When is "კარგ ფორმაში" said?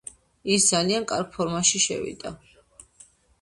1.11-1.83